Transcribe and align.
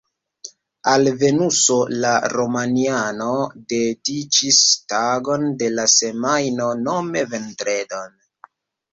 Al 0.91 1.07
Venuso 1.23 1.75
la 2.05 2.13
romianoj 2.31 3.35
dediĉis 3.73 4.61
tagon 4.93 5.45
de 5.59 5.67
la 5.81 5.85
semajno, 5.97 6.71
nome 6.87 7.23
vendredon. 7.35 8.17